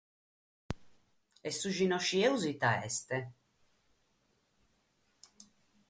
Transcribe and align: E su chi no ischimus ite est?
E 1.47 1.49
su 1.57 1.69
chi 1.75 1.85
no 1.87 1.97
ischimus 2.01 2.43
ite 2.53 2.71
est? 2.87 3.07